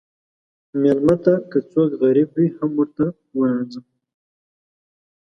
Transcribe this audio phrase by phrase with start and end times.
[0.81, 3.05] مېلمه ته که څوک غریب وي، هم ورته
[3.37, 3.81] وناځه.